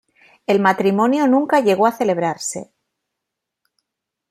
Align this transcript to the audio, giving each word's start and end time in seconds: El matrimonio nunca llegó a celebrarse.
El 0.47 0.59
matrimonio 0.59 1.27
nunca 1.27 1.59
llegó 1.59 1.85
a 1.85 1.91
celebrarse. 1.91 2.71